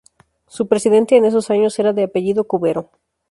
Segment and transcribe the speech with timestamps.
[0.47, 2.89] Su presidente, en esos años, era de apellido Cubero.